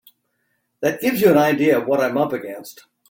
[0.79, 2.85] That gives you an idea of what I'm up against.